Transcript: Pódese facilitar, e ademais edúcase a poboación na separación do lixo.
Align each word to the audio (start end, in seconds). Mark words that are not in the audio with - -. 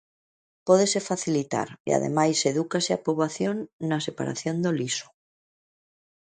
Pódese 0.67 0.99
facilitar, 1.09 1.67
e 1.87 1.89
ademais 1.97 2.39
edúcase 2.51 2.91
a 2.93 3.01
poboación 3.05 3.55
na 3.89 3.99
separación 4.07 4.55
do 4.63 4.71
lixo. 4.79 5.07